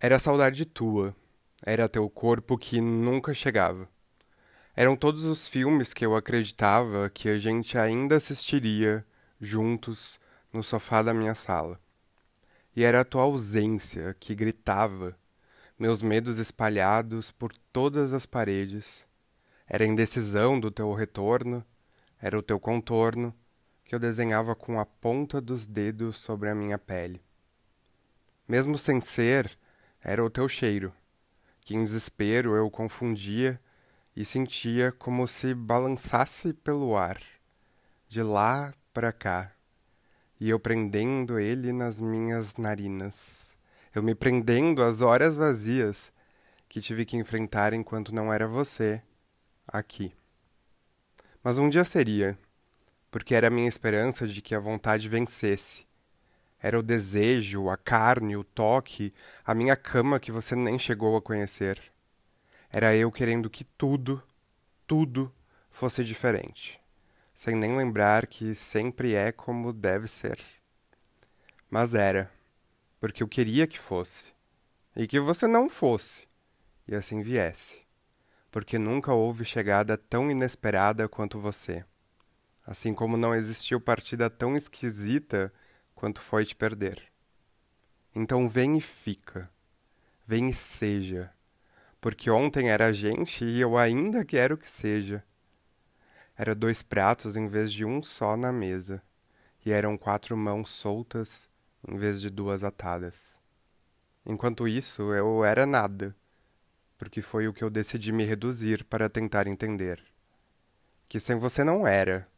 Era 0.00 0.16
saudade 0.20 0.64
tua, 0.64 1.12
era 1.60 1.88
teu 1.88 2.08
corpo 2.08 2.56
que 2.56 2.80
nunca 2.80 3.34
chegava. 3.34 3.88
Eram 4.76 4.94
todos 4.94 5.24
os 5.24 5.48
filmes 5.48 5.92
que 5.92 6.06
eu 6.06 6.14
acreditava 6.14 7.10
que 7.10 7.28
a 7.28 7.36
gente 7.36 7.76
ainda 7.76 8.14
assistiria 8.14 9.04
juntos 9.40 10.20
no 10.52 10.62
sofá 10.62 11.02
da 11.02 11.12
minha 11.12 11.34
sala. 11.34 11.80
E 12.76 12.84
era 12.84 13.00
a 13.00 13.04
tua 13.04 13.22
ausência 13.22 14.14
que 14.20 14.36
gritava, 14.36 15.18
meus 15.76 16.00
medos 16.00 16.38
espalhados 16.38 17.32
por 17.32 17.52
todas 17.72 18.14
as 18.14 18.24
paredes. 18.24 19.04
Era 19.66 19.82
a 19.82 19.88
indecisão 19.88 20.60
do 20.60 20.70
teu 20.70 20.94
retorno, 20.94 21.66
era 22.22 22.38
o 22.38 22.42
teu 22.42 22.60
contorno 22.60 23.34
que 23.84 23.96
eu 23.96 23.98
desenhava 23.98 24.54
com 24.54 24.78
a 24.78 24.86
ponta 24.86 25.40
dos 25.40 25.66
dedos 25.66 26.18
sobre 26.18 26.48
a 26.48 26.54
minha 26.54 26.78
pele. 26.78 27.20
Mesmo 28.46 28.78
sem 28.78 29.00
ser, 29.00 29.57
era 30.02 30.24
o 30.24 30.30
teu 30.30 30.48
cheiro, 30.48 30.92
que 31.60 31.74
em 31.74 31.84
desespero 31.84 32.54
eu 32.54 32.70
confundia 32.70 33.60
e 34.14 34.24
sentia 34.24 34.92
como 34.92 35.26
se 35.26 35.54
balançasse 35.54 36.52
pelo 36.52 36.96
ar, 36.96 37.20
de 38.08 38.22
lá 38.22 38.72
para 38.92 39.12
cá, 39.12 39.52
e 40.40 40.48
eu 40.48 40.58
prendendo 40.58 41.38
ele 41.38 41.72
nas 41.72 42.00
minhas 42.00 42.56
narinas, 42.56 43.56
eu 43.94 44.02
me 44.02 44.14
prendendo 44.14 44.84
às 44.84 45.02
horas 45.02 45.34
vazias 45.34 46.12
que 46.68 46.80
tive 46.80 47.04
que 47.04 47.16
enfrentar 47.16 47.72
enquanto 47.72 48.14
não 48.14 48.32
era 48.32 48.46
você 48.46 49.02
aqui. 49.66 50.14
Mas 51.42 51.58
um 51.58 51.68
dia 51.68 51.84
seria, 51.84 52.38
porque 53.10 53.34
era 53.34 53.48
a 53.48 53.50
minha 53.50 53.68
esperança 53.68 54.26
de 54.28 54.42
que 54.42 54.54
a 54.54 54.60
vontade 54.60 55.08
vencesse 55.08 55.87
era 56.60 56.78
o 56.78 56.82
desejo, 56.82 57.68
a 57.68 57.76
carne, 57.76 58.36
o 58.36 58.42
toque, 58.42 59.12
a 59.44 59.54
minha 59.54 59.76
cama 59.76 60.18
que 60.18 60.32
você 60.32 60.56
nem 60.56 60.78
chegou 60.78 61.16
a 61.16 61.22
conhecer. 61.22 61.80
Era 62.70 62.94
eu 62.94 63.10
querendo 63.12 63.48
que 63.48 63.64
tudo, 63.64 64.22
tudo 64.86 65.32
fosse 65.70 66.04
diferente, 66.04 66.80
sem 67.32 67.54
nem 67.54 67.76
lembrar 67.76 68.26
que 68.26 68.54
sempre 68.54 69.14
é 69.14 69.30
como 69.30 69.72
deve 69.72 70.08
ser. 70.08 70.38
Mas 71.70 71.94
era, 71.94 72.30
porque 73.00 73.22
eu 73.22 73.28
queria 73.28 73.66
que 73.66 73.78
fosse, 73.78 74.32
e 74.96 75.06
que 75.06 75.20
você 75.20 75.46
não 75.46 75.68
fosse, 75.68 76.26
e 76.86 76.94
assim 76.94 77.22
viesse, 77.22 77.86
porque 78.50 78.78
nunca 78.78 79.12
houve 79.12 79.44
chegada 79.44 79.96
tão 79.96 80.30
inesperada 80.30 81.08
quanto 81.08 81.38
você. 81.38 81.84
Assim 82.66 82.92
como 82.92 83.16
não 83.16 83.34
existiu 83.34 83.80
partida 83.80 84.28
tão 84.28 84.56
esquisita 84.56 85.52
quanto 85.98 86.20
foi 86.20 86.44
te 86.44 86.54
perder. 86.54 87.02
Então 88.14 88.48
vem 88.48 88.78
e 88.78 88.80
fica, 88.80 89.50
vem 90.24 90.48
e 90.48 90.54
seja, 90.54 91.28
porque 92.00 92.30
ontem 92.30 92.70
era 92.70 92.86
a 92.86 92.92
gente 92.92 93.44
e 93.44 93.60
eu 93.60 93.76
ainda 93.76 94.24
quero 94.24 94.56
que 94.56 94.70
seja. 94.70 95.24
Era 96.36 96.54
dois 96.54 96.84
pratos 96.84 97.34
em 97.34 97.48
vez 97.48 97.72
de 97.72 97.84
um 97.84 98.00
só 98.00 98.36
na 98.36 98.52
mesa, 98.52 99.02
e 99.66 99.72
eram 99.72 99.98
quatro 99.98 100.36
mãos 100.36 100.70
soltas 100.70 101.48
em 101.86 101.96
vez 101.96 102.20
de 102.20 102.30
duas 102.30 102.62
atadas. 102.62 103.40
Enquanto 104.24 104.68
isso, 104.68 105.12
eu 105.12 105.44
era 105.44 105.66
nada, 105.66 106.14
porque 106.96 107.20
foi 107.20 107.48
o 107.48 107.52
que 107.52 107.64
eu 107.64 107.70
decidi 107.70 108.12
me 108.12 108.22
reduzir 108.22 108.84
para 108.84 109.08
tentar 109.08 109.48
entender. 109.48 110.00
Que 111.08 111.18
sem 111.18 111.34
você 111.34 111.64
não 111.64 111.84
era, 111.84 112.28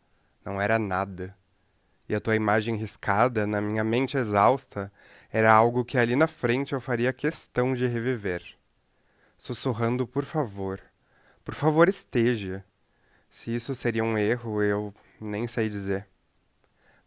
não 0.47 0.59
era 0.59 0.79
nada 0.79 1.39
e 2.11 2.15
a 2.17 2.19
tua 2.19 2.35
imagem 2.35 2.75
riscada 2.75 3.47
na 3.47 3.61
minha 3.61 3.85
mente 3.85 4.17
exausta 4.17 4.93
era 5.31 5.53
algo 5.53 5.85
que 5.85 5.97
ali 5.97 6.17
na 6.17 6.27
frente 6.27 6.73
eu 6.73 6.81
faria 6.81 7.13
questão 7.13 7.73
de 7.73 7.87
reviver. 7.87 8.43
Sussurrando, 9.39 10.09
por 10.09 10.25
favor, 10.25 10.81
por 11.45 11.55
favor 11.55 11.89
esteja. 11.89 12.65
Se 13.31 13.55
isso 13.55 13.77
seria 13.77 14.03
um 14.03 14.19
erro, 14.19 14.61
eu 14.61 14.93
nem 15.21 15.47
sei 15.47 15.69
dizer. 15.69 16.09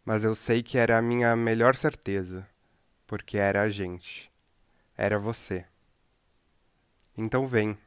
Mas 0.05 0.23
eu 0.23 0.35
sei 0.35 0.63
que 0.63 0.77
era 0.77 0.97
a 0.97 1.01
minha 1.01 1.35
melhor 1.35 1.75
certeza, 1.75 2.47
porque 3.06 3.38
era 3.38 3.61
a 3.61 3.67
gente. 3.67 4.31
Era 4.95 5.19
você. 5.19 5.66
Então 7.17 7.45
vem. 7.45 7.77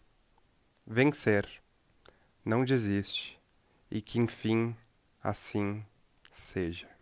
Vencer. 0.87 1.49
Não 2.45 2.63
desiste. 2.63 3.41
E 3.91 4.03
que 4.03 4.19
enfim, 4.19 4.77
assim 5.25 5.83
seja. 6.31 6.96